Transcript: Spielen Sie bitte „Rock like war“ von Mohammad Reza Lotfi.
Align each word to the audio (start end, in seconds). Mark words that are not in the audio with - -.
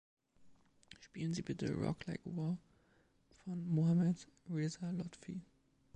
Spielen 0.99 1.31
Sie 1.31 1.43
bitte 1.43 1.71
„Rock 1.75 2.07
like 2.07 2.21
war“ 2.25 2.57
von 3.43 3.67
Mohammad 3.69 4.27
Reza 4.49 4.89
Lotfi. 4.89 5.39